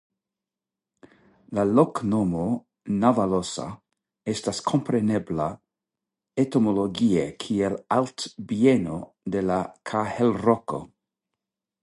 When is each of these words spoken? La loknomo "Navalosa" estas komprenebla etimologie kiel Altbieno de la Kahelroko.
La 1.57 1.63
loknomo 1.79 2.45
"Navalosa" 3.01 3.65
estas 4.33 4.61
komprenebla 4.71 5.49
etimologie 6.45 7.25
kiel 7.45 7.75
Altbieno 7.99 8.97
de 9.37 9.45
la 9.51 9.59
Kahelroko. 9.93 10.81